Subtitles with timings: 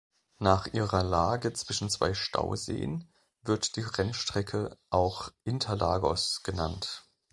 [0.39, 3.13] Nach ihrer Lage zwischen zwei Stauseen
[3.43, 7.05] wird die Rennstrecke auch "Interlagos" genannt.